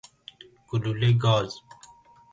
گلوله 0.69 1.11
گاز 1.23 1.51